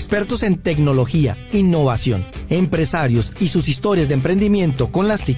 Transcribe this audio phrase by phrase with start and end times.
[0.00, 5.36] expertos en tecnología, innovación, empresarios y sus historias de emprendimiento con las TIC.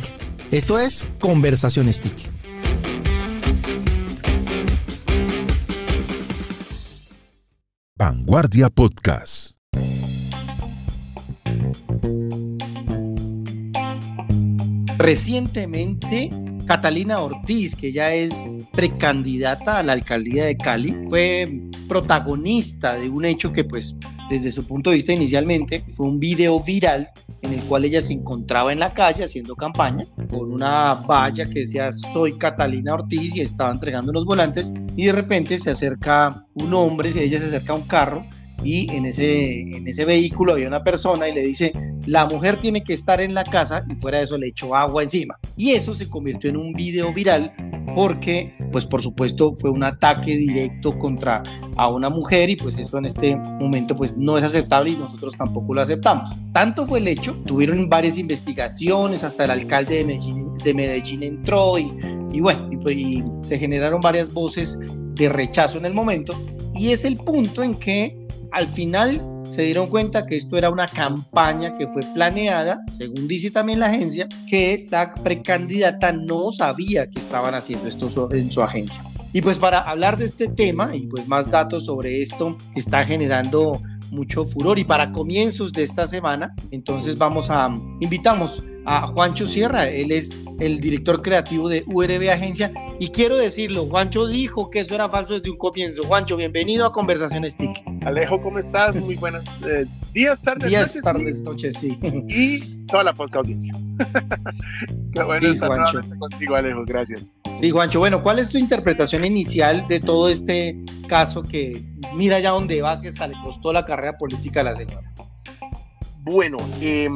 [0.53, 2.31] Esto es Conversaciones TIC.
[7.97, 9.57] Vanguardia Podcast.
[14.97, 16.31] Recientemente,
[16.69, 23.25] Catalina Ortiz, que ya es precandidata a la alcaldía de Cali, fue protagonista de un
[23.25, 23.97] hecho que pues
[24.33, 27.11] desde su punto de vista inicialmente fue un video viral
[27.43, 31.61] en el cual ella se encontraba en la calle haciendo campaña con una valla que
[31.61, 36.73] decía soy Catalina Ortiz y estaba entregando unos volantes y de repente se acerca un
[36.73, 38.25] hombre, ella se acerca a un carro
[38.65, 41.73] y en ese, en ese vehículo había una persona y le dice,
[42.07, 45.03] la mujer tiene que estar en la casa y fuera de eso le echó agua
[45.03, 45.39] encima.
[45.57, 47.53] Y eso se convirtió en un video viral
[47.95, 51.43] porque, pues por supuesto, fue un ataque directo contra
[51.77, 55.35] a una mujer y pues eso en este momento pues no es aceptable y nosotros
[55.37, 56.31] tampoco lo aceptamos.
[56.53, 61.79] Tanto fue el hecho, tuvieron varias investigaciones, hasta el alcalde de Medellín, de Medellín entró
[61.79, 61.93] y,
[62.33, 64.79] y bueno, y, pues, y se generaron varias voces
[65.15, 66.35] de rechazo en el momento
[66.75, 70.89] y es el punto en que al final se dieron cuenta que esto era una
[70.89, 77.19] campaña que fue planeada, según dice también la agencia, que la precandidata no sabía que
[77.19, 79.05] estaban haciendo esto en su agencia.
[79.35, 83.05] Y pues para hablar de este tema y pues más datos sobre esto que está
[83.05, 83.83] generando
[84.13, 89.89] mucho furor y para comienzos de esta semana, entonces vamos a invitamos a Juancho Sierra,
[89.89, 94.95] él es el director creativo de URB Agencia y quiero decirlo, Juancho dijo que eso
[94.95, 96.05] era falso desde un comienzo.
[96.05, 97.71] Juancho, bienvenido a Conversaciones TIC.
[98.05, 98.97] Alejo, ¿cómo estás?
[98.97, 101.03] Muy buenos eh, días, tardes, días, noches.
[101.03, 101.99] tardes, noches, sí.
[102.29, 103.75] Y toda la podcast audiencia.
[105.13, 106.01] Qué bueno sí, estar Juancho.
[106.19, 107.33] contigo, Alejo, gracias.
[107.63, 111.81] Sí, Juancho, bueno, ¿cuál es tu interpretación inicial de todo este caso que
[112.17, 115.15] mira ya dónde va, que hasta le costó la carrera política a la señora?
[116.23, 117.09] Bueno, eh,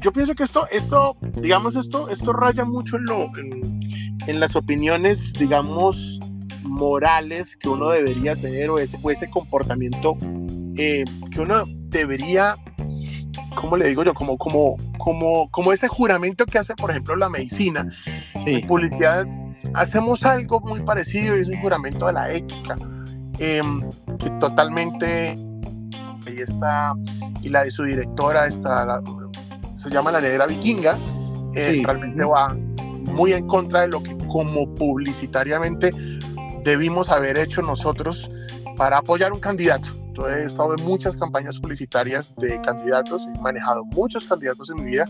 [0.00, 3.30] yo pienso que esto, esto, digamos, esto, esto raya mucho en, lo,
[4.26, 6.18] en, las opiniones, digamos,
[6.62, 10.16] morales que uno debería tener o ese, ese comportamiento
[10.78, 12.56] eh, que uno debería,
[13.54, 14.14] ¿cómo le digo yo?
[14.14, 17.86] Como, como, como, como ese juramento que hace, por ejemplo, la medicina.
[18.46, 19.26] En publicidad
[19.74, 22.76] hacemos algo muy parecido y es un juramento de la ética,
[23.38, 23.82] em,
[24.18, 25.38] que totalmente
[26.26, 26.94] ahí está,
[27.42, 29.02] y la de su directora está, la,
[29.82, 30.96] se llama La Negra Vikinga,
[31.54, 32.56] eh, realmente va
[33.12, 35.90] muy en contra de lo que como publicitariamente
[36.64, 38.30] debimos haber hecho nosotros
[38.76, 39.88] para apoyar un candidato.
[40.06, 44.92] Entonces, he estado en muchas campañas publicitarias de candidatos, he manejado muchos candidatos en mi
[44.92, 45.06] vida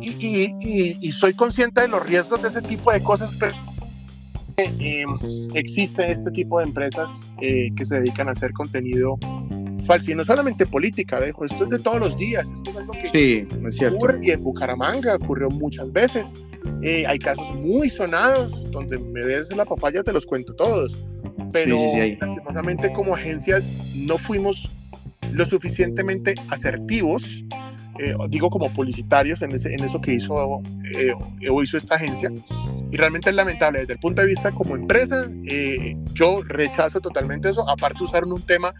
[0.00, 3.54] y, soy consciente de los riesgos de ese tipo de cosas, pero
[4.56, 5.04] eh,
[5.54, 9.18] existe este tipo de empresas eh, que se dedican a hacer contenido
[9.98, 11.44] fin no solamente política, ¿dejo?
[11.44, 14.44] esto es de todos los días, esto es algo que sí, es ocurre y en
[14.44, 16.32] Bucaramanga ocurrió muchas veces.
[16.82, 21.04] Eh, hay casos muy sonados donde me des la papaya, te los cuento todos.
[21.52, 22.18] Pero sí,
[22.92, 23.64] como agencias
[23.96, 24.70] no fuimos
[25.32, 27.44] lo suficientemente asertivos,
[27.98, 30.62] eh, digo como publicitarios en, ese, en eso que hizo,
[30.94, 31.12] eh,
[31.50, 32.30] o hizo esta agencia.
[32.90, 35.26] Y realmente es lamentable desde el punto de vista como empresa.
[36.14, 37.68] yo rechazo totalmente eso.
[37.68, 38.74] Aparte usaron un tema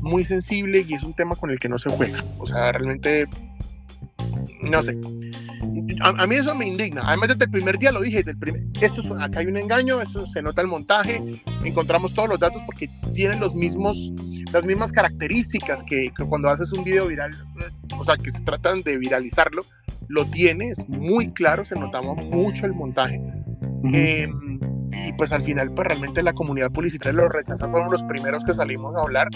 [0.00, 2.24] muy sensible y es un tema con el que no se juega.
[2.38, 3.26] O sea, realmente,
[4.62, 4.96] no sé.
[6.00, 7.02] A, mí eso me indigna.
[7.04, 9.56] Además, desde el primer día lo dije, desde el primer, esto es, acá hay un
[9.56, 11.22] engaño, esto se nota el montaje,
[11.64, 14.12] encontramos todos los datos porque tienen los mismos,
[14.52, 17.30] las mismas características que, cuando haces un video viral,
[17.98, 19.62] o sea, que se tratan de viralizarlo,
[20.08, 23.20] lo tienes muy claro, se notaba mucho el montaje.
[23.84, 28.54] Y pues al final pues realmente la comunidad publicitaria lo rechaza, fueron los primeros que
[28.54, 29.28] salimos a hablar,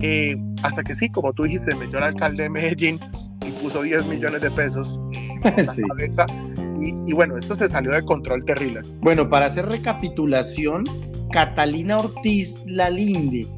[0.00, 3.00] eh, hasta que sí, como tú dijiste, metió el alcalde de Medellín
[3.46, 5.00] y puso 10 millones de pesos
[5.44, 6.26] en la cabeza,
[6.80, 8.80] y, y, bueno, esto se salió de control terrible.
[9.00, 10.84] Bueno, para hacer recapitulación,
[11.32, 13.48] Catalina Ortiz Lalinde,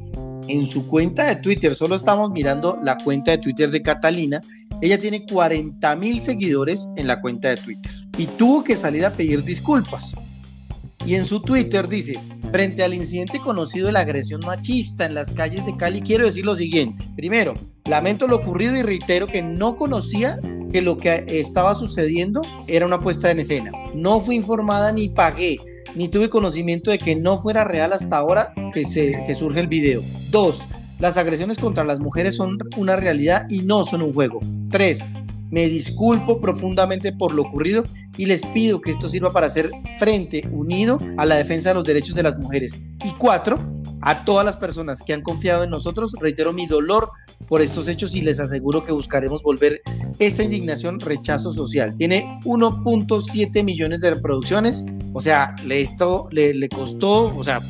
[0.47, 4.41] en su cuenta de Twitter, solo estamos mirando la cuenta de Twitter de Catalina,
[4.81, 9.13] ella tiene 40 mil seguidores en la cuenta de Twitter y tuvo que salir a
[9.13, 10.13] pedir disculpas
[11.05, 12.19] y en su Twitter dice,
[12.51, 16.45] frente al incidente conocido de la agresión machista en las calles de Cali, quiero decir
[16.45, 17.03] lo siguiente.
[17.15, 17.55] Primero,
[17.85, 20.39] lamento lo ocurrido y reitero que no conocía
[20.71, 23.71] que lo que estaba sucediendo era una puesta en escena.
[23.95, 25.57] No fui informada ni pagué,
[25.95, 30.01] ni tuve conocimiento de que no fuera real hasta ahora que, se, surge el video.
[30.29, 30.63] Dos,
[30.99, 34.39] las agresiones contra las mujeres son una realidad y no son un juego.
[34.69, 35.03] Tres,
[35.49, 37.83] me disculpo profundamente por lo ocurrido
[38.17, 41.83] y les pido que esto sirva para hacer frente unido a la defensa de los
[41.83, 42.73] derechos de las mujeres.
[43.03, 43.59] Y cuatro,
[44.03, 47.11] A todas las personas que han confiado en nosotros, reitero mi dolor
[47.47, 49.81] por estos hechos y les aseguro que buscaremos volver
[50.19, 51.95] esta indignación rechazo social.
[51.97, 54.83] Tiene 1.7 millones de reproducciones,
[55.13, 57.61] o sea, le, esto le, le costó, o sea,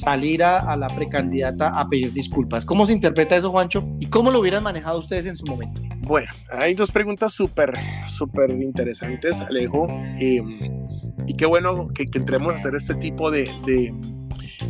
[0.00, 2.64] salir a, la precandidata a pedir disculpas.
[2.64, 3.86] ¿Cómo se interpreta eso, Juancho?
[4.00, 5.82] ¿Y cómo lo hubieran manejado ustedes en su momento?
[5.98, 7.74] Bueno, hay dos preguntas súper,
[8.08, 9.88] súper interesantes, Alejo.
[10.18, 10.88] Em,
[11.26, 13.94] y qué bueno que, entremos a hacer este tipo de,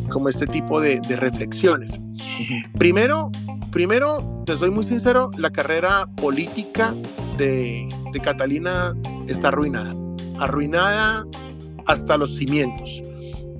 [0.09, 1.93] como este tipo de, reflexiones.
[2.77, 3.31] Primero,
[3.71, 6.93] primero, te soy muy sincero, la carrera política
[7.37, 8.97] de, de Catalina
[9.29, 9.95] está arruinada.
[10.41, 11.25] Arruinada
[11.87, 13.01] hasta los cimientos.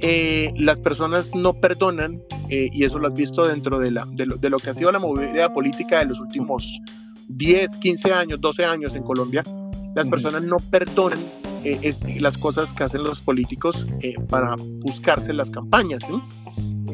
[0.01, 4.27] Eh, las personas no perdonan, eh, y eso lo has visto dentro de, la, de,
[4.27, 6.81] lo, que ha sido la movilidad política de los últimos
[7.29, 9.45] 10, 15 años, 12 años en Colombia,
[9.95, 11.21] las personas no perdonan
[11.65, 13.87] eh, las cosas que hacen los políticos
[14.29, 16.03] para buscarse las campañas.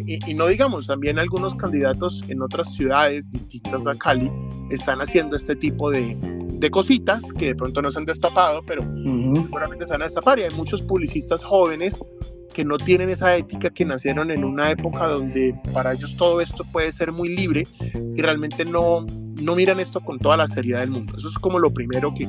[0.07, 4.31] Y, y, no digamos, también algunos candidatos en otras ciudades distintas a Cali
[4.71, 6.17] están haciendo este tipo de,
[6.59, 10.39] de cositas que de pronto no se han destapado, pero seguramente se van a destapar.
[10.39, 12.03] Y hay muchos publicistas jóvenes
[12.55, 16.65] que no tienen esa ética, que nacieron en una época donde para ellos todo esto
[16.73, 17.67] puede ser muy libre
[18.15, 19.05] y realmente no,
[19.43, 21.15] no miran esto con toda la seriedad del mundo.
[21.19, 22.27] Eso es como lo primero que,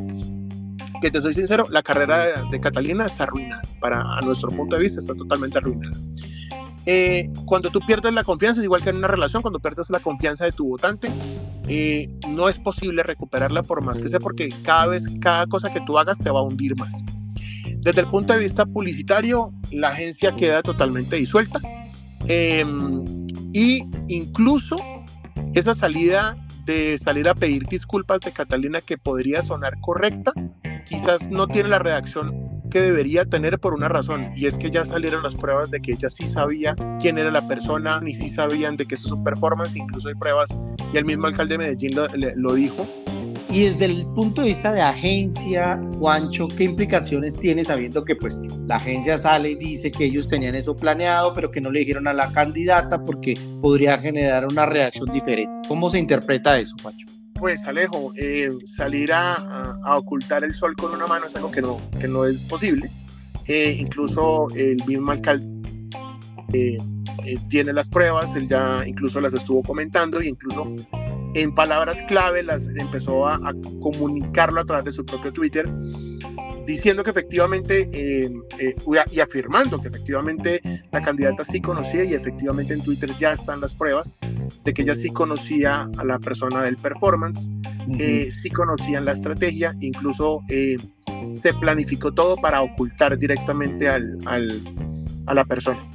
[1.02, 3.62] que te soy sincero, la carrera de, Catalina está arruinada.
[3.80, 5.98] Para a nuestro punto de vista está totalmente arruinada.
[6.86, 10.00] Eh, cuando tú pierdes la confianza, es igual que en una relación, cuando pierdes la
[10.00, 11.12] confianza de tu votante,
[11.68, 15.82] eh, no es posible recuperarla por más que sea, porque cada vez, cada cosa que
[15.82, 16.94] tú hagas te va a hundir más.
[17.80, 21.60] Desde el punto de vista publicitario, la agencia queda totalmente disuelta.
[22.28, 24.78] Em, y incluso
[25.54, 30.34] esa salida de salir a pedir disculpas de Catalina que podría sonar correcta,
[30.90, 34.86] quizás no tiene la reacción que debería tener por una razón, y es que ya
[34.86, 38.76] salieron las pruebas de que ella sí sabía quién era la persona, ni sí sabían
[38.76, 40.50] de que eso es su performance, incluso hay pruebas,
[40.94, 42.86] y el mismo alcalde de Medellín lo, lo dijo,
[43.50, 48.42] y desde el punto de vista de agencia, Juancho, ¿qué implicaciones tiene sabiendo que pues
[48.68, 52.08] la agencia sale y dice que ellos tenían eso planeado, pero que no le dijeron
[52.08, 55.70] a la candidata porque podría generar una reacción diferente?
[55.70, 57.17] ¿Cómo se interpreta eso, Juancho?
[57.40, 61.80] Pues Alejo, eh, salir a, ocultar el sol con una mano es algo que no,
[62.00, 62.90] que no es posible.
[63.46, 65.46] Eh, incluso el mismo alcalde
[66.54, 66.78] eh,
[67.50, 70.66] tiene las pruebas, él ya incluso las estuvo comentando e incluso
[71.34, 73.40] en palabras clave las empezó a,
[73.82, 75.68] comunicarlo a través de su propio Twitter,
[76.68, 78.30] diciendo que efectivamente eh,
[78.60, 78.76] eh,
[79.10, 80.62] y afirmando que efectivamente
[80.92, 84.14] la candidata sí conocía y efectivamente en Twitter ya están las pruebas
[84.66, 87.50] de que ella sí conocía a la persona del performance,
[87.98, 94.18] eh, sí conocían la estrategia, incluso se planificó todo para ocultar directamente al,
[95.26, 95.90] a la persona.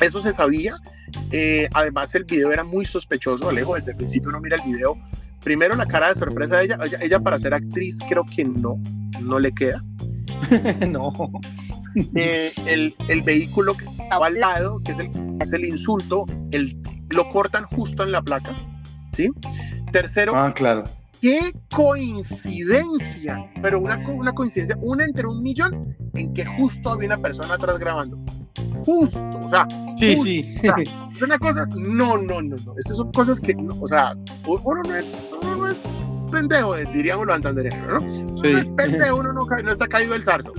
[0.00, 0.76] Eso se sabía
[1.72, 3.74] además, el video era muy sospechoso, Alejo.
[3.74, 4.98] Desde el principio uno mira el video.
[5.42, 6.78] Primero, la cara de sorpresa de ella.
[7.00, 8.80] Ella, para ser actriz, creo que no,
[9.20, 9.82] no le queda.
[10.88, 11.12] no.
[12.14, 15.10] Eh, el, el, vehículo que estaba al lado, que es el,
[15.40, 16.80] es el insulto, el,
[17.10, 18.54] lo cortan justo en la placa.
[19.14, 19.30] ¿Sí?
[19.92, 20.34] Tercero.
[20.36, 20.84] Ah, claro.
[21.20, 27.18] Qué coincidencia, pero una, una coincidencia, una entre un millón, en que justo había una
[27.18, 28.18] persona atrás grabando
[28.84, 29.66] justo, o sea,
[29.96, 30.58] sí, sí.
[31.12, 34.14] es una cosa, no, no, no, no, estas son cosas que, o sea,
[34.46, 35.04] uno no es,
[35.42, 35.76] uno no es
[36.28, 38.00] pendejo, eh, diríamos los santandereanos, ¿no?
[38.00, 40.52] Uno no es pendejo, uno no, no está caído del zarzo.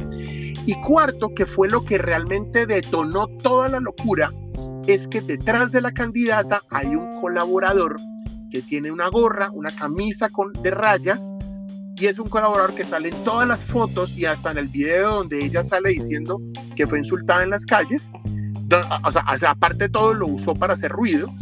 [0.65, 4.31] Y cuarto, que fue lo que realmente detonó toda la locura,
[4.87, 7.97] es que detrás de la candidata hay un colaborador
[8.49, 11.21] que tiene una gorra, una camisa con, de rayas,
[11.99, 15.15] y es un colaborador que sale en todas las fotos y hasta en el video
[15.15, 16.41] donde ella sale diciendo
[16.75, 18.09] que fue insultada en las calles.
[19.03, 21.33] O sea, aparte de todo lo usó para hacer ruido.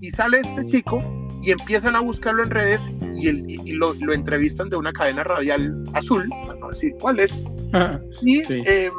[0.00, 1.00] Y sale este chico
[1.42, 2.80] y empiezan a buscarlo en redes
[3.14, 3.28] y,
[3.68, 7.42] y lo, lo, entrevistan de una cadena radial azul, para no decir cuál es.
[8.22, 8.92] y em,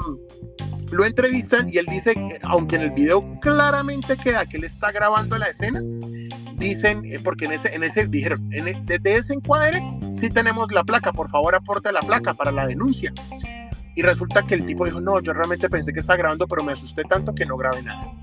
[0.92, 5.38] lo entrevistan y él dice, aunque en el video claramente queda que él está grabando
[5.38, 5.82] la escena,
[6.58, 9.82] dicen, eh, porque en ese, en ese dijeron, en, e, desde ese encuadre
[10.18, 13.14] sí tenemos la placa, por favor aporte la placa para la denuncia.
[13.96, 16.74] Y resulta que el tipo dijo, no, yo realmente pensé que estaba grabando, pero me
[16.74, 18.14] asusté tanto que no grabé nada.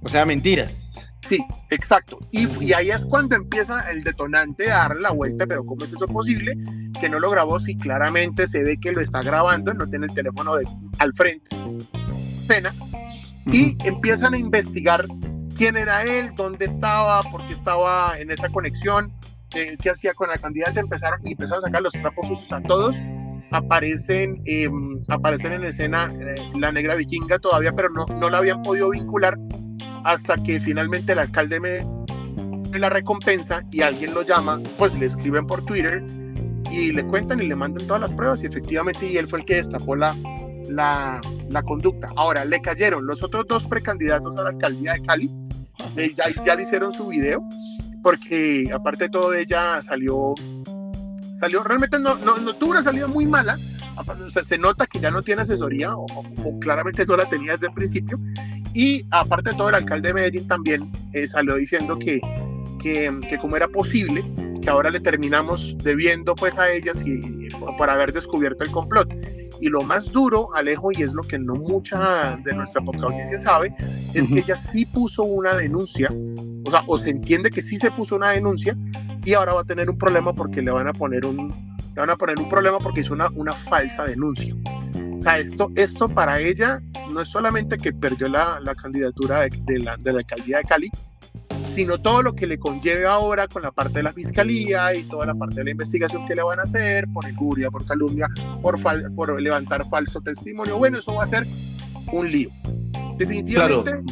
[0.00, 1.07] O sea, mentiras.
[1.28, 2.18] Sí, exacto.
[2.30, 5.92] Y, y, ahí es cuando empieza el detonante a darle la vuelta, pero ¿cómo es
[5.92, 6.56] eso posible?
[7.00, 10.14] Que no lo grabó si claramente se ve que lo está grabando, no tiene el
[10.14, 10.66] teléfono de,
[10.98, 11.54] al frente.
[12.46, 12.74] Pena.
[13.46, 15.06] Y empiezan a investigar
[15.56, 19.12] quién era él, dónde estaba, por qué estaba en esa conexión,
[19.50, 22.96] qué, hacía con la candidata, empezaron y empezaron a sacar los trapos sucios a todos.
[23.50, 28.62] Aparecen, em, aparecen en escena eh, la negra vikinga todavía, pero no, no la habían
[28.62, 29.38] podido vincular
[30.04, 35.46] hasta que finalmente el alcalde me la recompensa y alguien lo llama, pues le escriben
[35.46, 36.04] por Twitter
[36.70, 39.44] y le cuentan y le mandan todas las pruebas y efectivamente y él fue el
[39.44, 40.14] que destapó la,
[40.68, 42.10] la, la conducta.
[42.16, 45.30] Ahora, le cayeron los otros dos precandidatos a la alcaldía de Cali,
[45.96, 47.42] eh, ya, ya le hicieron su video,
[48.02, 50.34] porque aparte de todo ella salió,
[51.40, 53.58] salió, realmente no, no, no tuvo una salida muy mala,
[54.44, 56.06] se nota que ya no tiene asesoría o,
[56.60, 58.18] claramente no la tenía desde el principio.
[58.74, 62.20] Y aparte de todo, el alcalde de Medellín también eh, salió diciendo que,
[62.82, 64.24] que, que como era posible
[64.60, 69.08] que ahora le terminamos debiendo pues a ellas y, por haber descubierto el complot.
[69.60, 73.38] Y lo más duro, Alejo, y es lo que no mucha de nuestra poca audiencia
[73.38, 73.74] sabe,
[74.14, 76.08] es que ella sí puso una denuncia,
[76.64, 78.76] o sea, o se entiende que sí se puso una denuncia
[79.24, 82.10] y ahora va a tener un problema porque le van a poner un, le van
[82.10, 84.54] a poner un problema porque hizo una, una falsa denuncia.
[85.18, 89.50] O sea, esto, esto para ella no es solamente que perdió la, la candidatura de,
[89.62, 90.90] de, la, de la alcaldía de Cali,
[91.74, 95.26] sino todo lo que le conlleve ahora con la parte de la fiscalía y toda
[95.26, 98.28] la parte de la investigación que le van a hacer por injuria, por calumnia,
[98.62, 98.78] por,
[99.14, 100.78] por levantar falso testimonio.
[100.78, 101.46] Bueno, eso va a ser
[102.12, 102.50] un lío.
[103.16, 104.02] Definitivamente,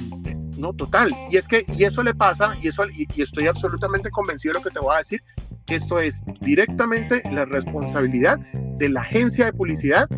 [0.59, 1.11] no, total.
[1.31, 4.65] Y es que, y eso le pasa, y, eso, y, estoy absolutamente convencido de lo
[4.65, 5.23] que te voy a decir,
[5.69, 8.39] esto es directamente la responsabilidad
[8.79, 10.09] de la agencia de publicidad,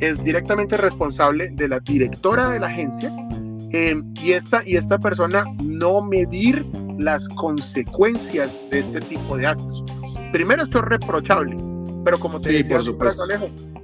[0.00, 3.14] es directamente responsable de la directora de la agencia,
[3.72, 6.66] eh, y, esta, y esta persona no medir
[6.98, 9.84] las consecuencias de este tipo de actos.
[10.32, 11.56] Primero, esto es reprochable,
[12.04, 12.80] pero como te decía,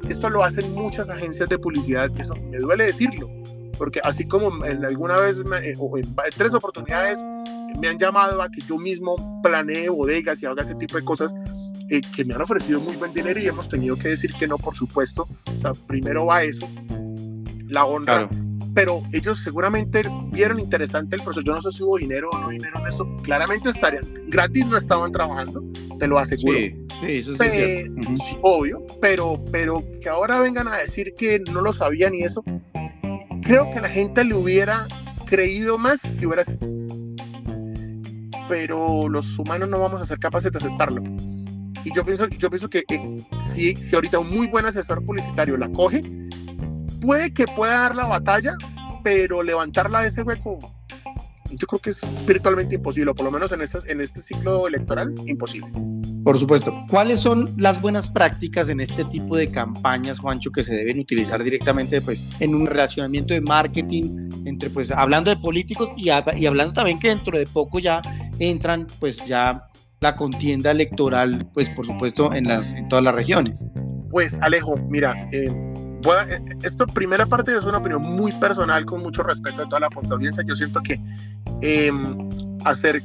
[0.09, 3.31] esto lo hacen muchas agencias de publicidad, y eso me duele decirlo,
[3.79, 7.19] porque así como en alguna vez, eh, o en tres oportunidades,
[7.81, 11.33] me han llamado a que yo mismo planee bodegas y haga ese tipo de cosas,
[11.91, 14.59] eh, que me han ofrecido muy buen dinero y hemos tenido que decir que no,
[14.59, 15.29] por supuesto.
[15.57, 16.69] O sea, primero va eso,
[17.69, 18.29] la honra
[18.77, 20.03] pero ellos seguramente
[20.33, 21.43] vieron interesante el proceso.
[21.43, 23.09] Yo no sé si hubo dinero o no dinero en esto.
[23.23, 25.65] Claramente estarían gratis, no estaban trabajando,
[25.99, 26.59] te lo aseguro.
[26.59, 27.87] Sí, sí eso sí es
[28.43, 32.45] Obvio, pero, pero que ahora vengan a decir que no lo sabían y eso,
[33.41, 34.87] creo que la gente le hubiera
[35.25, 36.45] creído más si hubiera
[38.49, 41.03] pero los humanos no vamos a ser capaces de aceptarlo.
[41.87, 42.85] Y yo pienso, yo pienso que
[43.55, 46.03] si, si ahorita un muy buen asesor publicitario la coge,
[47.01, 48.55] puede que pueda dar la batalla,
[49.05, 50.59] pero levantarla de ese hueco,
[51.53, 54.67] yo creo que es virtualmente imposible, o por lo menos en, estas, en este ciclo
[54.67, 55.71] electoral, imposible.
[56.25, 56.75] Por supuesto.
[56.91, 61.45] ¿Cuáles son las buenas prácticas en este tipo de campañas, Juancho, que se deben utilizar
[61.45, 66.73] directamente pues, en un relacionamiento de marketing, entre, pues, hablando de políticos y, y hablando
[66.73, 68.03] también que dentro de poco ya
[68.41, 69.69] entran, pues, ya
[70.07, 73.67] la contienda electoral, pues, por supuesto, en, las, en todas las regiones?
[74.09, 79.25] Pues, Alejo, mira, eh, eh, esta primera parte es una opinión muy personal con mucho
[79.25, 80.45] respeto de toda la audiencia.
[80.47, 81.01] Yo siento que
[81.61, 82.29] em,
[82.65, 83.03] hacer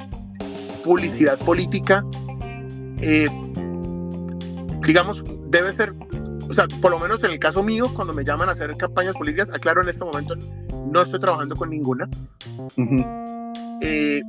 [0.83, 2.05] publicidad política,
[2.99, 3.29] eh,
[4.85, 5.95] digamos, debe ser,
[6.47, 9.15] o sea, por lo menos en el caso mío, cuando me llaman a hacer campañas
[9.15, 10.35] políticas, aclaro en este momento,
[10.85, 12.07] no estoy trabajando con ninguna.
[13.81, 14.21] Eh,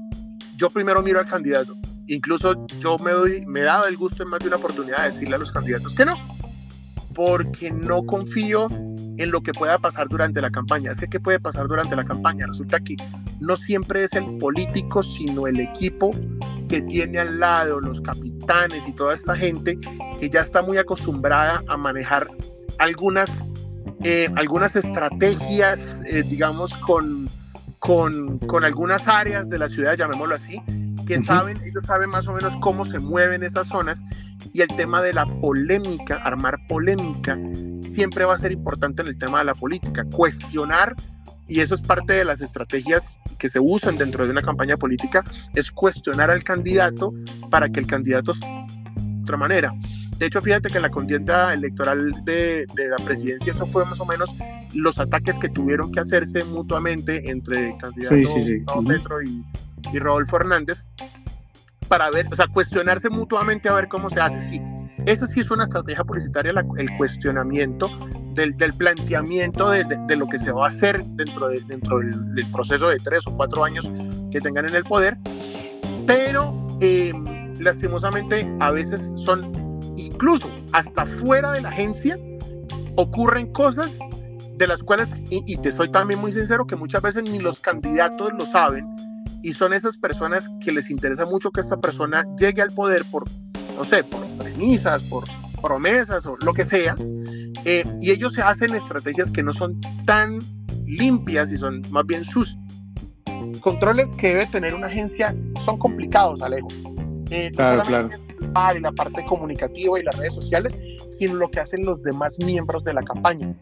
[0.56, 1.76] yo primero miro al candidato.
[2.06, 5.10] Incluso yo me doy, me he dado el gusto en más de una oportunidad de
[5.12, 6.16] decirle a los candidatos que no
[7.14, 8.66] porque no confío
[9.18, 10.92] en lo que pueda pasar durante la campaña.
[10.92, 12.46] Es que, ¿qué puede pasar durante la campaña?
[12.46, 12.96] Resulta que
[13.40, 16.10] no siempre es el político, sino el equipo
[16.68, 19.78] que tiene al lado, los capitanes y toda esta gente
[20.20, 22.28] que ya está muy acostumbrada a manejar
[22.78, 23.28] algunas,
[24.02, 27.28] eh, algunas estrategias, eh, digamos, con,
[27.78, 30.62] con, con algunas áreas de la ciudad, llamémoslo así,
[31.18, 34.02] que saben, ellos saben más o menos cómo se mueven esas zonas
[34.52, 37.38] y el tema de la polémica, armar polémica,
[37.94, 40.94] siempre va a ser importante en el tema de la política, cuestionar,
[41.48, 45.22] y eso es parte de las estrategias que se usan dentro de una campaña política,
[45.54, 47.12] es cuestionar al candidato
[47.50, 49.72] para que el candidato de otra manera.
[50.18, 53.98] De hecho, fíjate que en la contienda electoral de, de, la presidencia, eso fue más
[53.98, 54.34] o menos
[54.72, 59.44] los ataques que tuvieron que hacerse mutuamente entre el candidato sí, Petro y,
[59.92, 60.86] y Rodolfo Hernández
[61.88, 64.40] para ver, o sea, cuestionarse mutuamente a ver cómo se hace.
[64.48, 64.62] Sí,
[65.04, 67.90] esa sí es una estrategia publicitaria, el cuestionamiento
[68.34, 72.50] del, del planteamiento de, de, lo que se va a hacer dentro, de, dentro del,
[72.50, 73.86] proceso de tres o cuatro años
[74.30, 75.18] que tengan en el poder.
[76.06, 77.24] Pero em,
[77.58, 79.52] lastimosamente a veces son
[79.96, 82.16] incluso hasta fuera de la agencia
[82.96, 83.98] ocurren cosas
[84.54, 87.60] de las cuales, y, y te soy también muy sincero, que muchas veces ni los
[87.60, 88.86] candidatos lo saben
[89.42, 93.24] y son esas personas que les interesa mucho que esta persona llegue al poder por,
[93.76, 95.24] no sé, por premisas, por
[95.60, 96.96] promesas o lo que sea,
[97.64, 100.40] eh, y ellos se hacen estrategias que no son tan
[100.86, 102.56] limpias y son más bien sus.
[103.60, 105.34] controles que debe tener una agencia
[105.64, 106.68] son complicados, Alejo.
[107.30, 108.10] Eh, claro, claro.
[108.76, 110.76] Y la parte comunicativa y las redes sociales,
[111.18, 113.54] sino lo que hacen los demás miembros de la campaña.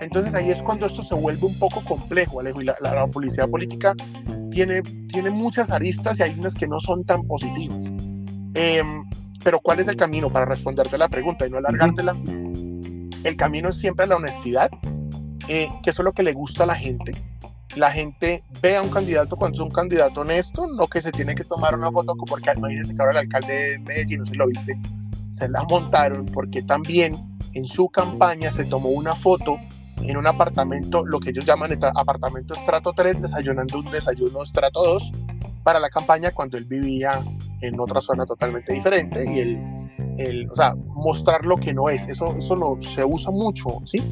[0.00, 3.48] Entonces ahí es cuando esto se vuelve un poco complejo, Alejo, y la, la, publicidad
[3.48, 3.94] política
[4.50, 7.86] tiene, tiene muchas aristas y hay unas que no son tan positivas.
[8.54, 9.04] Em,
[9.42, 12.16] pero ¿cuál es el camino para responderte la pregunta y no alargártela?
[13.24, 14.70] El camino es siempre la honestidad,
[15.48, 17.14] eh, que eso es lo que le gusta a la gente.
[17.76, 21.34] La gente ve a un candidato cuando es un candidato honesto, no que se tiene
[21.34, 24.46] que tomar una foto, porque imagínense que ahora el alcalde de Medellín, no si lo
[24.46, 24.78] viste,
[25.30, 27.14] se la montaron porque también
[27.54, 29.58] en su campaña se tomó una foto
[30.02, 35.12] en un apartamento, lo que ellos llaman apartamento estrato 3, desayunando un desayuno estrato 2
[35.62, 37.22] para la campaña cuando él vivía
[37.60, 42.08] en otra zona totalmente diferente y el, el o sea, mostrar lo que no es,
[42.08, 44.02] eso, eso lo, se usa mucho, ¿sí?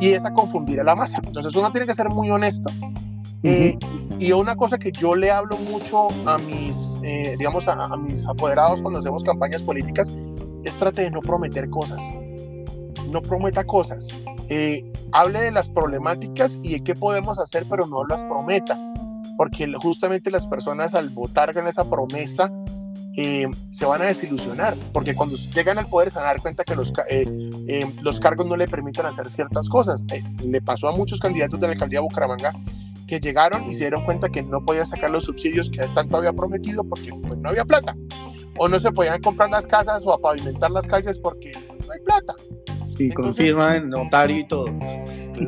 [0.00, 1.20] Y es a confundir a la masa.
[1.24, 2.70] Entonces uno tiene que ser muy honesto.
[3.42, 3.76] Eh,
[4.18, 8.26] y una cosa que yo le hablo mucho a mis, eh, digamos, a, a, mis
[8.26, 10.10] apoderados cuando hacemos campañas políticas,
[10.64, 12.00] es trate de no prometer cosas.
[13.10, 14.08] No prometa cosas.
[14.48, 14.82] Eh,
[15.14, 18.76] hable de las problemáticas y de qué podemos hacer, pero no las prometa,
[19.36, 22.52] porque justamente las personas al votar con esa promesa
[23.16, 26.64] eh, se van a desilusionar, porque cuando llegan al poder se van a dar cuenta
[26.64, 30.04] que los, eh, los cargos no le permiten hacer ciertas cosas.
[30.44, 32.52] le pasó a muchos candidatos de la alcaldía de Bucaramanga
[33.06, 36.32] que llegaron y se dieron cuenta que no podían sacar los subsidios que tanto había
[36.32, 37.96] prometido porque pues, no había plata.
[38.56, 42.00] O no se podían comprar las casas o a pavimentar las calles porque no hay
[42.04, 42.34] plata.
[42.98, 44.66] Y confirman notario y todo.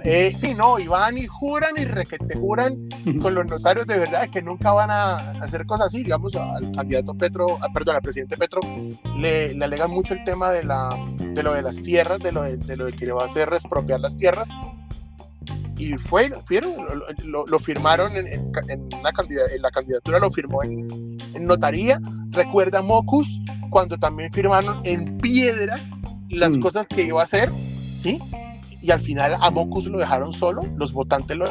[0.05, 2.89] Eh, sí, no, y van y juran y requete juran
[3.23, 6.03] con los notarios de verdad que nunca van a hacer cosas así.
[6.03, 8.61] Digamos, al candidato Petro, ah, perdón, al presidente Petro,
[9.17, 12.43] le, le, alegan mucho el tema de, la, de lo de las tierras, de lo
[12.43, 14.49] de, de lo de que le va a hacer expropiar las tierras.
[15.79, 16.73] Y fue, fueron,
[17.25, 19.11] lo, lo, firmaron en, en, en, una
[19.55, 22.01] en la candidatura, lo firmó en, en notaría.
[22.31, 23.29] Recuerda Mocus,
[23.71, 25.77] cuando también firmaron en piedra
[26.31, 26.61] las mm.
[26.61, 27.51] cosas que iba a hacer,
[28.03, 28.19] ¿sí?
[28.81, 31.47] Y al final a Mocus lo dejaron solo, los votantes lo...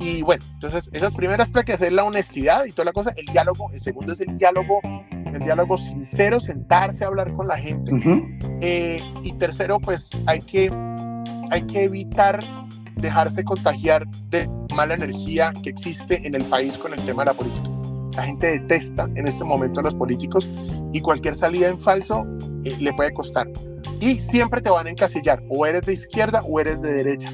[0.00, 3.70] Y bueno, entonces esas primeras que es la honestidad y toda la cosa, el diálogo,
[3.72, 7.92] el segundo es el diálogo, el diálogo sincero, sentarse a hablar con la gente.
[8.60, 10.72] Eh, y tercero, pues hay que,
[11.50, 12.44] hay que evitar
[12.94, 17.34] dejarse contagiar de mala energía que existe en el país con el tema de la
[17.34, 17.77] política.
[18.18, 20.48] La gente detesta en este momento a los políticos
[20.92, 22.26] y cualquier salida en falso
[22.64, 23.48] eh, le puede costar.
[24.00, 27.32] Y siempre te van a encasillar, o eres de izquierda o eres de derecha.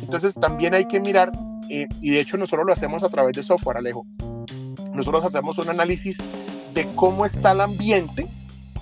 [0.00, 1.30] Entonces también hay que mirar,
[1.68, 4.06] eh, y de hecho nosotros lo hacemos a través de software, Alejo.
[4.94, 6.16] Nosotros hacemos un análisis
[6.72, 8.26] de cómo está el ambiente,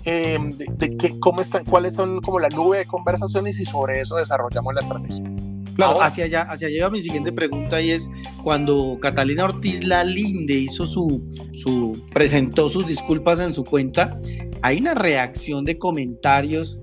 [0.04, 4.02] eh, de, de qué, cómo está, cuáles son como la nube de conversaciones y sobre
[4.02, 5.24] eso desarrollamos la estrategia.
[5.76, 8.08] Claro, hacia allá, hacia allá mi siguiente pregunta y es
[8.42, 11.22] cuando Catalina Ortiz Lalinde hizo su,
[11.54, 14.18] su, presentó sus disculpas en su cuenta,
[14.62, 16.78] hay una reacción de comentarios.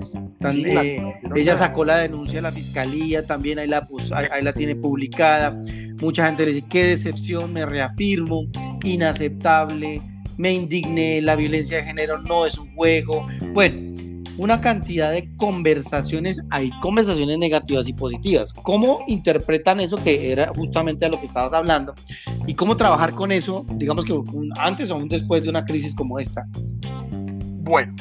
[1.36, 5.60] ella sacó la denuncia a la fiscalía, también ahí la, ahí, la tiene publicada.
[6.02, 8.46] Mucha gente le dice, qué decepción, me reafirmo,
[8.84, 10.02] inaceptable,
[10.38, 13.28] me indigné, la violencia de género no es un juego.
[13.54, 13.94] Bueno,
[14.38, 18.54] una cantidad de conversaciones, hay conversaciones negativas y positivas.
[18.54, 21.94] ¿Cómo interpretan eso que era justamente a lo que estabas hablando?
[22.48, 24.20] ¿Y cómo trabajar con eso, digamos que
[24.58, 26.48] antes o después de una crisis como esta?
[27.62, 27.94] Bueno,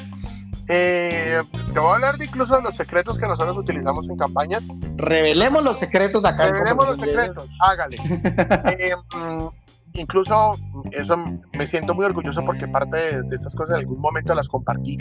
[0.69, 1.43] eh,
[1.73, 4.65] te voy a hablar de incluso de los secretos que nosotros utilizamos en campañas.
[4.97, 6.51] Revelemos los secretos acá.
[6.51, 7.97] Revelemos los secretos, hágale.
[8.79, 9.62] eh, mm,
[9.95, 10.55] incluso
[10.93, 11.17] eso
[11.53, 14.99] me siento muy orgulloso porque parte de, estas cosas en algún momento las compartí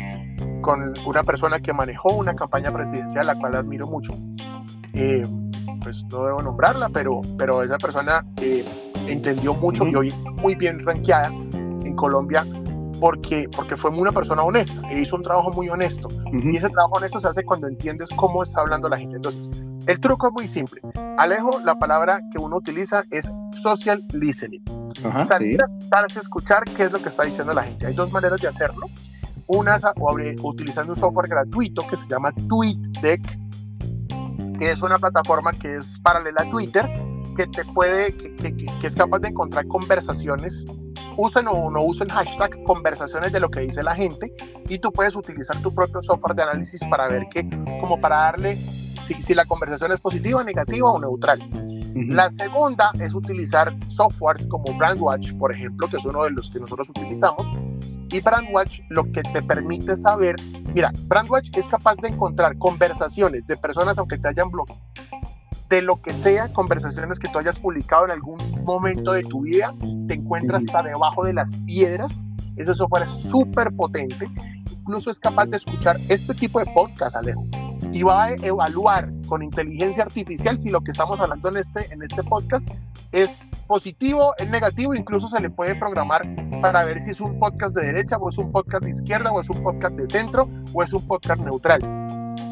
[0.61, 4.13] con una persona que manejó una campaña presidencial, la cual admiro mucho.
[4.93, 5.25] Eh,
[5.81, 8.65] pues no debo nombrarla, pero, pero esa persona eh,
[9.07, 12.45] entendió mucho y hoy muy bien rankeada en Colombia
[12.99, 16.07] porque, porque fue una persona honesta e hizo un trabajo muy honesto.
[16.31, 19.15] Y ese trabajo honesto se hace cuando entiendes cómo está hablando la gente.
[19.15, 19.49] Entonces,
[19.87, 20.81] el truco es muy simple.
[21.17, 23.27] Alejo, la palabra que uno utiliza es
[23.61, 24.63] social listening.
[25.03, 27.87] Ajá, Salir a escuchar qué es lo que está diciendo la gente.
[27.87, 28.87] Hay dos maneras de hacerlo.
[29.47, 29.83] Una es
[30.41, 33.21] utilizando un software gratuito que se llama TweetDeck,
[34.57, 36.89] que es una plataforma que es paralela a Twitter,
[37.35, 40.65] que te puede, que, que, que es capaz de encontrar conversaciones
[41.17, 44.33] usen o no usen hashtag conversaciones de lo que dice la gente
[44.67, 47.47] y tú puedes utilizar tu propio software de análisis para ver qué,
[47.79, 48.57] como para darle
[49.13, 51.41] si, si la conversación es positiva, negativa o neutral.
[51.95, 56.59] La segunda es utilizar softwares como Brandwatch, por ejemplo, que es uno de los que
[56.59, 57.49] nosotros utilizamos.
[58.09, 60.35] Y Brandwatch lo que te permite saber,
[60.73, 64.81] mira, Brandwatch es capaz de encontrar conversaciones de personas, aunque te hayan bloqueado,
[65.69, 69.73] de lo que sea, conversaciones que tú hayas publicado en algún momento de tu vida,
[70.07, 72.27] te encuentras hasta debajo de las piedras.
[72.57, 74.29] Ese software es súper potente.
[74.69, 77.47] Incluso es capaz de escuchar este tipo de podcast, Alejo.
[77.91, 82.01] Y va a evaluar con inteligencia artificial si lo que estamos hablando en este, en
[82.01, 82.67] este podcast
[83.11, 83.29] es
[83.67, 86.23] positivo, es negativo, incluso se le puede programar
[86.61, 89.39] para ver si es un podcast de derecha o es un podcast de izquierda o
[89.39, 91.81] es un podcast de centro o es un podcast neutral.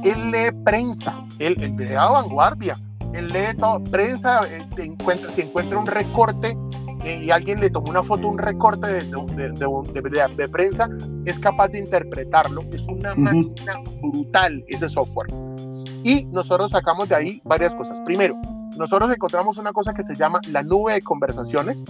[0.04, 2.78] Él lee prensa, él, él lee a vanguardia,
[3.14, 6.58] él lee todo, prensa, eh, encuentra, si encuentra un recorte
[7.06, 10.90] y alguien le tomó una foto, un recorte de, de, de, prensa,
[11.26, 12.64] es capaz de interpretarlo.
[12.72, 15.30] Es una máquina brutal ese software.
[16.04, 18.00] Y nosotros sacamos de ahí varias cosas.
[18.06, 18.36] Primero,
[18.78, 21.84] nosotros encontramos una cosa que se llama la nube de conversaciones,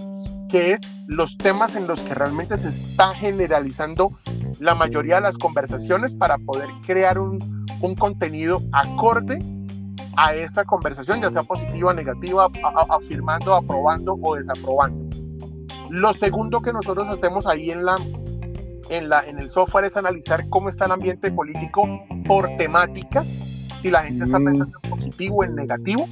[0.48, 4.16] que es los temas en los que realmente se está generalizando
[4.58, 7.38] la mayoría de las conversaciones para poder crear un,
[7.80, 9.38] un contenido acorde
[10.16, 12.48] a esa conversación, ya sea positiva, negativa,
[12.88, 15.16] afirmando, aprobando o desaprobando.
[15.90, 17.96] Lo segundo que nosotros hacemos ahí en la,
[18.90, 21.82] en la en el software es analizar cómo está el ambiente político
[22.26, 23.26] por temáticas,
[23.82, 24.44] si la gente está mm.
[24.44, 26.06] pensando en positivo o en negativo,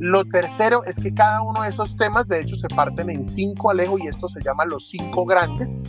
[0.00, 3.70] lo tercero es que cada uno de esos temas, de hecho, se parten en cinco,
[3.70, 5.82] Alejo, y esto se llama los cinco grandes.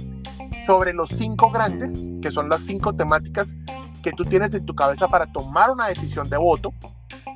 [0.68, 3.56] Sobre los cinco grandes, que son las cinco temáticas
[4.04, 6.74] que tú tienes en tu cabeza para tomar una decisión de voto,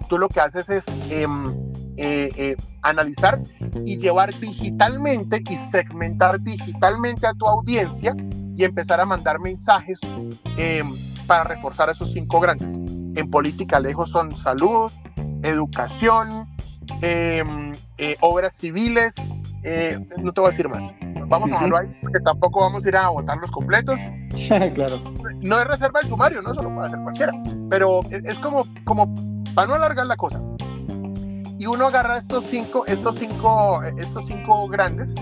[0.05, 1.45] tú lo que haces es em,
[1.97, 3.41] eh, eh, analizar
[3.85, 8.15] y llevar digitalmente y segmentar digitalmente a tu audiencia
[8.57, 9.99] y empezar a mandar mensajes
[10.57, 10.93] em,
[11.27, 12.71] para reforzar esos cinco grandes.
[13.17, 14.91] En política, lejos son salud,
[15.43, 16.47] educación,
[17.01, 19.13] Em, eh, obras civiles,
[20.21, 20.83] no te voy a decir más.
[21.27, 23.99] Vamos a dejarlo ahí, porque tampoco vamos a ir a votar los completos.
[24.73, 25.01] claro.
[25.41, 27.33] No es reserva el sumario, no, eso lo puede hacer cualquiera.
[27.69, 29.13] Pero es, como, como
[29.55, 30.41] para no alargar la cosa.
[31.57, 35.13] Y uno agarra estos cinco, estos cinco, estos cinco grandes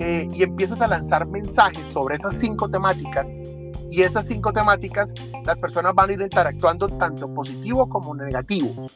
[0.00, 3.28] eh, y empiezas a lanzar mensajes sobre esas cinco temáticas.
[3.90, 5.12] Y esas cinco temáticas,
[5.44, 8.86] las personas van a ir interactuando tanto positivo como negativo.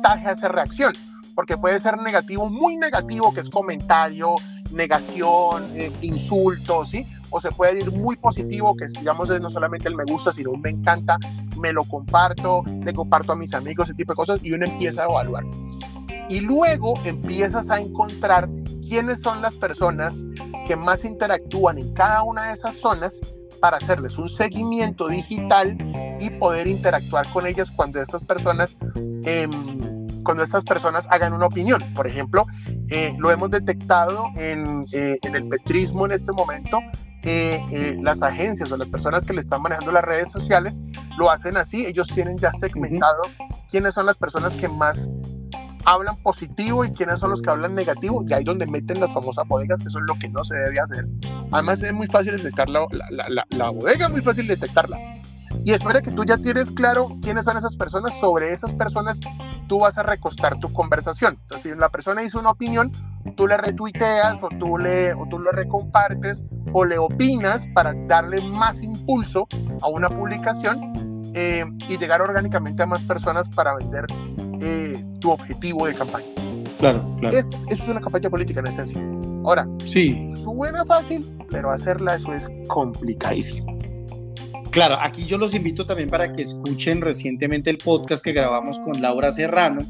[0.00, 0.94] Taje hace reacción
[1.34, 4.34] porque puede ser negativo, muy negativo, que es comentario,
[4.72, 7.06] negación, eh, insultos, ¿sí?
[7.30, 10.60] O se puede ir muy positivo, que digamos no solamente el me gusta, sino un
[10.60, 11.18] me encanta,
[11.60, 15.02] me lo comparto, le comparto a mis amigos, ese tipo de cosas, y uno empieza
[15.02, 15.44] a evaluar.
[16.28, 18.48] Y luego empiezas a encontrar
[18.88, 20.14] quiénes son las personas
[20.66, 23.20] que más interactúan en cada una de esas zonas
[23.60, 25.76] para hacerles un seguimiento digital
[26.18, 28.76] y poder interactuar con ellas cuando estas personas
[29.24, 29.48] eh,
[30.24, 31.82] cuando estas personas hagan una opinión.
[31.94, 32.46] Por ejemplo,
[32.90, 36.78] eh, lo hemos detectado en, eh, en, el petrismo en este momento.
[37.22, 40.80] Eh, las agencias o las personas que le están manejando las redes sociales
[41.18, 41.86] lo hacen así.
[41.86, 43.22] Ellos tienen ya segmentado
[43.70, 45.08] quiénes son las personas que más
[45.84, 48.24] hablan positivo y quiénes son los que hablan negativo.
[48.26, 50.80] Y ahí donde meten las famosas bodegas, que eso es lo que no se debe
[50.80, 51.06] hacer.
[51.52, 55.19] Además, es muy fácil detectar la, la, la, la bodega, muy fácil detectarla.
[55.64, 58.12] Y espera que tú ya tienes claro quiénes son esas personas.
[58.20, 59.20] Sobre esas personas
[59.68, 61.38] tú vas a recostar tu conversación.
[61.42, 62.90] Entonces, si la persona hizo una opinión,
[63.36, 66.42] tú le retuiteas o tú le, o tú le recompartes
[66.72, 69.46] o le opinas para darle más impulso
[69.82, 74.06] a una publicación eh, y llegar orgánicamente a más personas para vender
[74.60, 76.26] eh, tu objetivo de campaña.
[76.78, 77.36] Claro, claro.
[77.36, 79.00] eso es una campaña política en esencia.
[79.44, 80.28] Ahora, sí.
[80.42, 83.79] suena fácil, pero hacerla eso es complicadísimo.
[84.70, 89.02] Claro, aquí yo los invito también para que escuchen recientemente el podcast que grabamos con
[89.02, 89.80] Laura Serrano.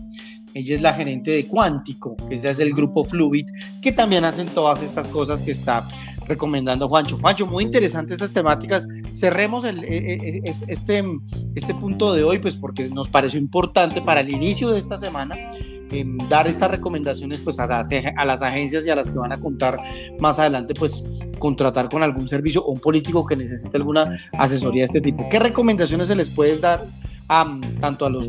[0.54, 3.46] Ella es la gerente de Cuántico, que es del grupo Fluid,
[3.82, 5.86] que también hacen todas estas cosas que está
[6.26, 7.18] recomendando Juancho.
[7.18, 8.86] Juancho, muy interesante estas temáticas.
[9.14, 11.02] Cerremos el, e, e, e, este,
[11.54, 15.36] este punto de hoy, pues porque nos pareció importante para el inicio de esta semana
[16.28, 19.40] dar estas recomendaciones pues a las, a las agencias y a las que van a
[19.40, 19.78] contar
[20.20, 21.02] más adelante pues
[21.38, 25.28] contratar con algún servicio o un político que necesite alguna asesoría de este tipo.
[25.28, 26.86] ¿Qué recomendaciones se les puedes dar
[27.28, 28.28] a, tanto a los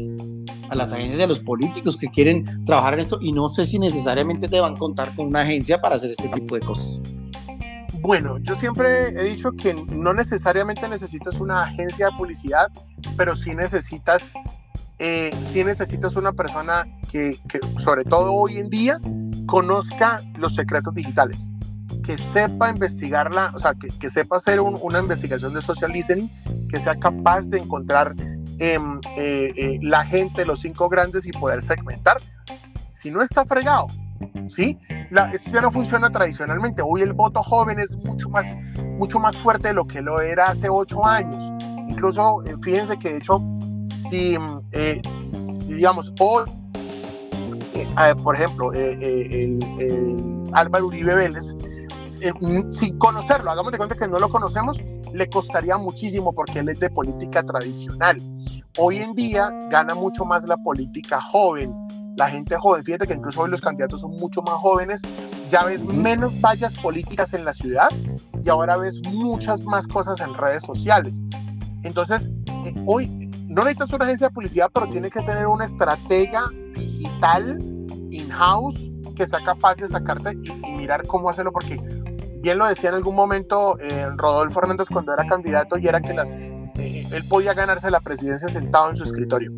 [0.70, 3.66] a las agencias y a los políticos que quieren trabajar en esto y no sé
[3.66, 7.02] si necesariamente deban contar con una agencia para hacer este tipo de cosas.
[8.02, 12.68] Bueno, yo siempre he dicho que no necesariamente necesitas una agencia de publicidad,
[13.16, 14.34] pero sí necesitas
[15.04, 17.36] eh, si necesitas una persona que,
[17.80, 19.00] sobre todo hoy en día,
[19.48, 21.48] conozca los secretos digitales,
[22.04, 26.30] que sepa investigarla, o sea, que, sepa hacer una investigación de social listening,
[26.70, 28.14] que sea capaz de encontrar
[28.60, 32.18] em, eh, eh, la gente, los cinco grandes y poder segmentar.
[32.90, 33.88] Si no está fregado,
[34.56, 34.78] ¿sí?
[35.10, 36.82] La, esto ya no funciona tradicionalmente.
[36.82, 38.56] Hoy el voto joven es mucho más,
[38.98, 41.44] mucho más fuerte de lo que lo era hace ocho años.
[41.90, 43.42] Incluso, fíjense que de hecho
[44.10, 44.38] si,
[44.72, 45.02] eh,
[45.68, 46.44] digamos, hoy
[48.24, 49.60] por ejemplo, el,
[50.54, 51.56] Álvaro Uribe Vélez,
[52.72, 54.80] sin conocerlo, hagamos de cuenta que no lo conocemos,
[55.14, 58.18] le costaría muchísimo porque él es de política tradicional.
[58.78, 61.74] Hoy en día gana mucho más la política joven,
[62.22, 62.84] la gente joven.
[62.84, 65.02] Fíjate que incluso hoy los candidatos son mucho más jóvenes.
[65.50, 67.90] Ya ves menos vallas políticas en la ciudad
[68.44, 71.20] y ahora ves muchas más cosas en redes sociales.
[71.82, 72.30] Entonces,
[72.66, 73.08] eh, hoy
[73.48, 76.44] no necesitas una agencia de publicidad, pero tiene que tener una estratega
[76.76, 77.58] digital
[78.12, 81.82] in-house que sea capaz de sacarte y, mirar cómo hacerlo, porque
[82.44, 86.14] bien lo decía en algún momento eh, Rodolfo Hernández cuando era candidato y era que
[86.14, 89.52] las, eh, él podía ganarse la presidencia sentado en su escritorio.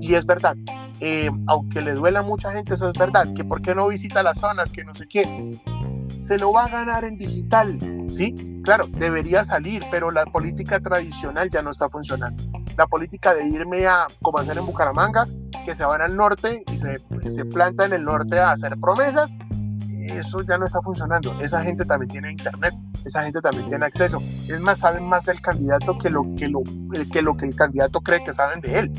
[0.00, 0.56] Y es verdad,
[1.04, 4.22] eh, aunque le duela a mucha gente, eso es verdad, que por qué no visita
[4.22, 5.58] las zonas, que no sé qué,
[6.28, 7.76] se lo va a ganar en digital,
[8.08, 8.60] ¿sí?
[8.62, 12.44] Claro, debería salir, pero la política tradicional ya no está funcionando.
[12.76, 15.24] La política de irme a, como hacer en Bucaramanga,
[15.64, 19.28] que se van al norte y se, se planta en el norte a hacer promesas,
[20.06, 21.36] eso ya no está funcionando.
[21.40, 24.20] Esa gente también tiene internet, esa gente también tiene acceso.
[24.48, 26.62] Es más, saben más del candidato que lo que, lo,
[27.12, 28.92] que, lo que el candidato cree que saben de él.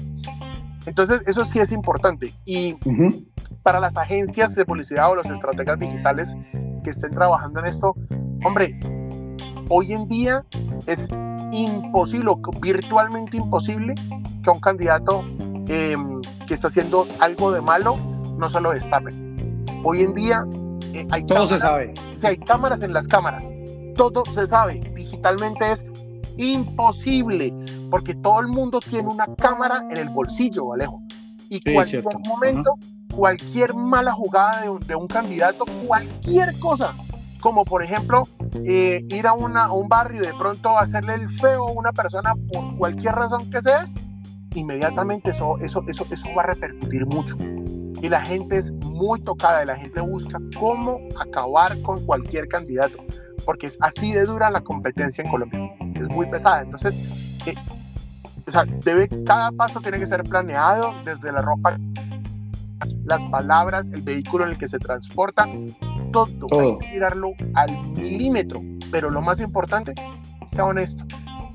[0.86, 2.34] Entonces, eso sí es importante.
[2.46, 2.76] Y
[3.64, 6.36] para las agencias de publicidad o los estrategas digitales
[6.84, 7.96] que estén trabajando en esto,
[8.44, 8.80] hombre,
[9.70, 10.46] hoy en día
[10.88, 11.08] es
[11.52, 13.96] imposible, virtualmente imposible,
[14.44, 15.24] que un candidato
[15.68, 17.98] em, que está haciendo algo de malo
[18.38, 19.66] no se lo destapen.
[19.84, 20.46] Hoy en día
[20.94, 21.94] eh, hay todo se sabe.
[22.18, 23.44] Si hay cámaras en las cámaras,
[23.96, 24.80] todo se sabe.
[24.96, 25.86] Digitalmente es
[26.38, 27.54] imposible
[27.94, 31.04] porque todo el mundo tiene una cámara en el bolsillo, Alejo.
[31.48, 32.74] Y cualquier momento,
[33.16, 36.96] cualquier mala jugada de un, candidato, cualquier cosa,
[37.40, 38.28] como por ejemplo
[38.66, 42.34] eh, ir a, una, un barrio y de pronto hacerle el feo a una persona
[42.52, 43.88] por cualquier razón que sea,
[44.56, 47.36] inmediatamente eso, eso, eso, eso va a repercutir mucho.
[48.02, 52.98] Y la gente es muy tocada y la gente busca cómo acabar con cualquier candidato,
[53.46, 55.76] porque es así de dura la competencia en Colombia.
[55.94, 56.64] Es muy pesada.
[56.64, 56.96] Entonces,
[57.46, 57.54] eh,
[58.46, 61.78] o sea, debe, cada paso tiene que ser planeado desde la ropa,
[63.06, 65.48] las palabras, el vehículo en el que se transporta,
[66.12, 66.38] todo.
[66.60, 69.94] Hay que mirarlo al milímetro, pero lo más importante,
[70.52, 71.06] sea honesto.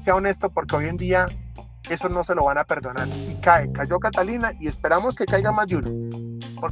[0.05, 1.27] Sea honesto porque hoy en día
[1.90, 3.09] eso no se lo van a perdonar.
[3.09, 5.90] Y cae, cayó Catalina y esperamos que caiga más de uno.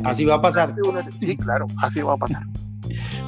[0.04, 0.74] Así va a pasar.
[1.20, 2.42] Sí, claro, así va a pasar.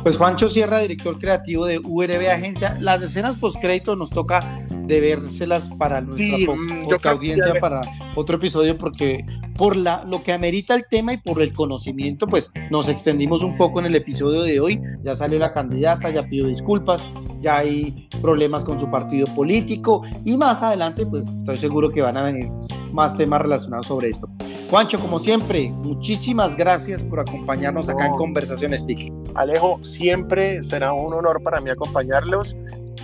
[0.03, 2.77] Pues Juancho Sierra, director creativo de URB Agencia.
[2.81, 7.83] Las escenas postcrédito nos toca de vérselas para nuestra mm, audiencia para
[8.15, 12.51] otro episodio porque por la, lo que amerita el tema y por el conocimiento, pues
[12.71, 14.81] nos extendimos un poco en el episodio de hoy.
[15.03, 17.05] Ya salió la candidata, ya pidió disculpas,
[17.41, 22.17] ya hay problemas con su partido político y más adelante, pues estoy seguro que van
[22.17, 22.51] a venir
[22.93, 24.29] más temas relacionados sobre esto.
[24.71, 29.11] Juancho, como siempre, muchísimas gracias por acompañarnos acá en Conversaciones TIC.
[29.35, 32.55] Alejo, siempre será un honor para mí acompañarlos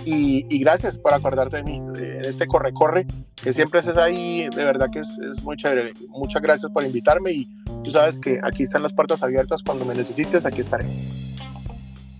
[0.05, 4.91] y, gracias por acordarte de mí en este corre-corre, que siempre estés ahí, de verdad
[4.91, 5.93] que es, es, muy chévere.
[6.09, 7.49] Muchas gracias por invitarme y
[7.83, 10.85] tú sabes que aquí están las puertas abiertas, cuando me necesites, aquí estaré.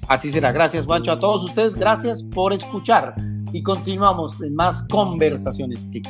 [0.07, 1.11] Así será, gracias Juancho.
[1.11, 3.13] A todos ustedes, gracias por escuchar
[3.53, 6.07] y continuamos en más conversaciones TIC.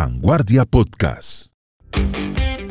[0.00, 1.48] Vanguardia Podcast.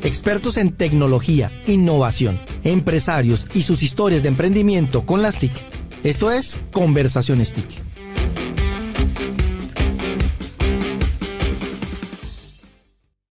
[0.02, 5.52] Expertos en tecnología, innovación, empresarios y sus historias de emprendimiento con las TIC.
[6.06, 7.87] Esto es Conversaciones TIC.